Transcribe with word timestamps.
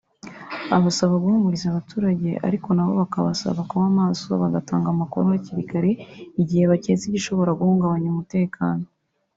abasaba 0.77 1.13
guhumuriza 1.23 1.65
abaturage 1.69 2.29
ariko 2.47 2.67
nabo 2.73 2.93
bakabasaba 3.03 3.61
kuba 3.69 3.85
maso 3.99 4.29
batanga 4.55 4.87
amakuru 4.91 5.25
hakiri 5.31 5.63
kare 5.71 5.91
igihe 6.41 6.63
baketse 6.71 7.03
igishobora 7.07 7.57
guhungabanya 7.59 8.07
umutekano 8.15 8.85